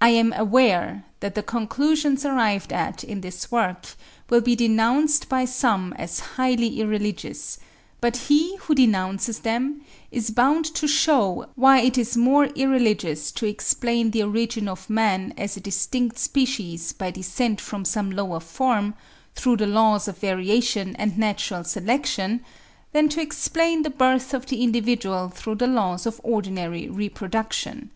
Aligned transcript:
I 0.00 0.08
am 0.08 0.32
aware 0.32 1.04
that 1.20 1.34
the 1.34 1.42
conclusions 1.42 2.24
arrived 2.24 2.72
at 2.72 3.04
in 3.04 3.20
this 3.20 3.52
work 3.52 3.84
will 4.30 4.40
be 4.40 4.56
denounced 4.56 5.28
by 5.28 5.44
some 5.44 5.92
as 5.98 6.20
highly 6.20 6.80
irreligious; 6.80 7.58
but 8.00 8.16
he 8.16 8.56
who 8.56 8.74
denounces 8.74 9.40
them 9.40 9.82
is 10.10 10.30
bound 10.30 10.64
to 10.74 10.88
shew 10.88 11.44
why 11.54 11.80
it 11.80 11.98
is 11.98 12.16
more 12.16 12.46
irreligious 12.46 13.30
to 13.32 13.44
explain 13.44 14.10
the 14.10 14.22
origin 14.22 14.68
of 14.68 14.88
man 14.88 15.34
as 15.36 15.54
a 15.54 15.60
distinct 15.60 16.18
species 16.18 16.94
by 16.94 17.10
descent 17.10 17.60
from 17.60 17.84
some 17.84 18.10
lower 18.10 18.40
form, 18.40 18.94
through 19.34 19.58
the 19.58 19.66
laws 19.66 20.08
of 20.08 20.16
variation 20.16 20.96
and 20.96 21.18
natural 21.18 21.62
selection, 21.62 22.40
than 22.92 23.10
to 23.10 23.20
explain 23.20 23.82
the 23.82 23.90
birth 23.90 24.32
of 24.32 24.46
the 24.46 24.62
individual 24.62 25.28
through 25.28 25.56
the 25.56 25.66
laws 25.66 26.06
of 26.06 26.22
ordinary 26.24 26.88
reproduction. 26.88 27.90